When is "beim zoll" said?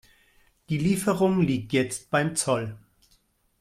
2.09-2.75